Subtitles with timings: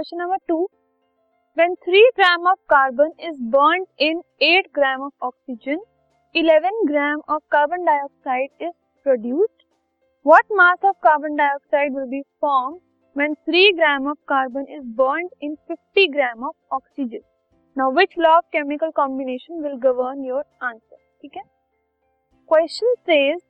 [0.00, 0.66] Question number 2.
[1.56, 5.78] When 3 gram of carbon is burnt in 8 gram of oxygen,
[6.34, 9.66] 11 gram of carbon dioxide is produced.
[10.22, 12.80] What mass of carbon dioxide will be formed
[13.12, 17.20] when 3 gram of carbon is burnt in 50 gram of oxygen?
[17.76, 21.00] Now which law of chemical combination will govern your answer?
[21.22, 21.48] ठीक है
[22.48, 23.40] question says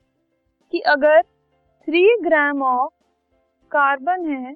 [0.72, 1.20] कि अगर
[1.88, 2.92] 3 ग्राम of
[3.72, 4.54] carbon है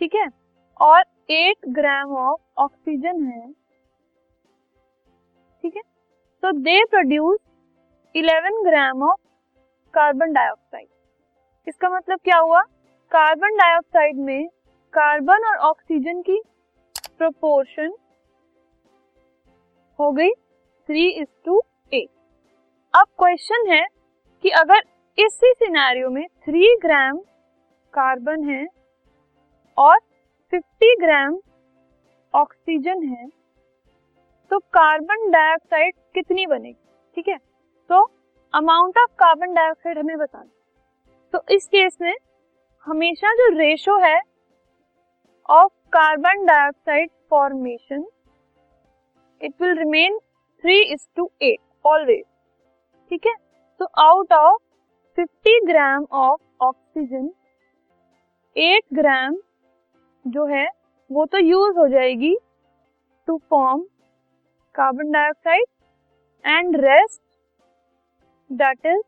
[0.00, 0.32] ठीक है
[0.80, 3.50] और 8 ग्राम of oxygen है।
[5.64, 5.82] ठीक है?
[6.42, 7.38] तो they produce
[8.14, 9.20] 11 gram of
[9.94, 10.88] carbon dioxide
[11.66, 12.62] इसका मतलब क्या हुआ?
[13.12, 14.46] कार्बन डाइऑक्साइड में
[14.94, 16.40] कार्बन और ऑक्सीजन की
[17.18, 17.92] प्रोपोर्शन
[19.98, 20.30] हो गई
[20.88, 21.60] थ्री इज़ टू
[21.92, 22.08] एट
[22.94, 23.84] अब क्वेश्चन है
[24.44, 24.82] कि अगर
[25.18, 27.18] इसी सिनेरियो में थ्री ग्राम
[27.94, 28.66] कार्बन है
[29.78, 29.98] और
[30.54, 31.36] 50 ग्राम
[32.34, 33.26] ऑक्सीजन है
[34.50, 36.76] तो कार्बन डाइऑक्साइड कितनी बनेगी?
[37.16, 37.36] ठीक है?
[37.90, 38.02] तो
[38.54, 40.50] अमाउंट ऑफ़ कार्बन डाइऑक्साइड हमें बताना
[41.34, 42.14] तो इस केस में
[42.86, 44.20] हमेशा जो रेशो है
[45.48, 48.04] of carbon dioxide formation
[49.40, 50.18] it will remain
[50.64, 52.24] three is to eight always
[53.10, 53.34] ठीक है?
[53.80, 54.62] तो out of
[55.18, 57.28] 50 gram of oxygen
[58.56, 59.36] 8 gram
[60.26, 60.66] जो है,
[61.12, 62.36] वो तो यूज़ हो जाएगी
[63.26, 63.80] to form
[64.74, 65.64] carbon dioxide
[66.46, 67.20] and rest
[68.52, 69.00] that is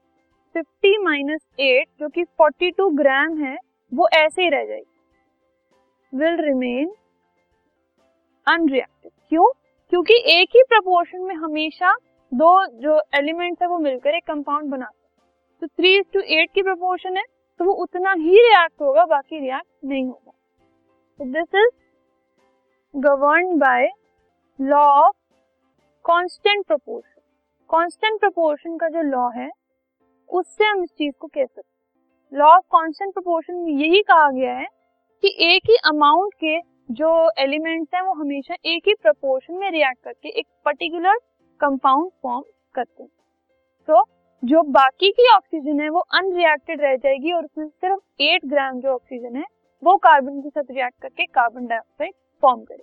[0.55, 3.57] 50 minus eight जो कि 42 ग्राम है,
[3.95, 6.93] वो ऐसे ही रह जाएगी। विल रिमेन
[8.47, 9.47] अनरिएक्टिव क्यों?
[9.91, 11.95] क्योंकि एक ही प्रपोर्शन में हमेशा
[12.33, 15.11] दो जो एलिमेंट्स है, वो मिलकर एक कंपाउंड बनाते हैं।
[15.61, 17.23] तो थ्री टू एट की प्रपोर्शन है
[17.61, 20.33] तो वो उतना ही रिएक्ट होगा, बाकी रिएक्ट नहीं होगा।
[21.21, 21.69] This is
[22.95, 23.87] govern by
[24.59, 25.15] law of
[26.05, 27.21] constant proportion
[27.71, 29.49] constant proportion का जो लॉ है,
[30.31, 34.55] उससे हम इस चीज़ को कह सकते लॉ ऑफ़ कांस्टेंट प्रोपोर्शन में यही कहा गया
[34.55, 34.67] है
[35.23, 36.59] कि एक ही अमाउंट के
[36.93, 41.19] जो एलिमेंट्स हैं, वो हमेशा एक ही प्रोपोर्शन में रिएक्ट करके एक पर्टिकुलर
[41.61, 42.45] कंपाउंड फॉर्म
[42.75, 43.11] करते हैं।
[43.89, 44.05] तो
[44.43, 48.95] जो बाकी की ऑक्सीजन है, वो अनरिएक्टेड रह जाएगी और उसमें सिर्फ़ एट ग्राम जो
[48.95, 52.83] ऑक्सीजन है वो कार्बन के साथ रिएक्ट करके कार्बन डाइऑक्साइड फॉर्म करे।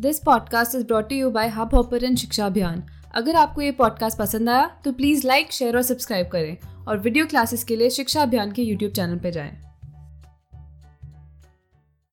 [0.00, 2.82] This podcast is brought you by Hub Hopper शिक्षा अभियान
[3.14, 6.56] अगर आपको ये पॉडकास्ट पसंद आया तो प्लीज़ लाइक शेयर और सब्सक्राइब करें।
[6.88, 9.69] और वीडियो क्लासेस के लिए शिक्षा अभियान के यूट्यूब चैनल पर जाएँ।